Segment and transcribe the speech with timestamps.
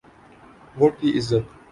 [0.77, 1.45] Vote کی عزت۔